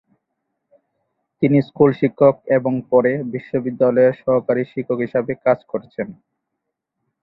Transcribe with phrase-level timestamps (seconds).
[1.41, 6.07] তিনি স্কুল শিক্ষক এবং পরে বিশ্ববিদ্যালয়ের সহকারী শিক্ষক হিসাবে কাজ করেছেন।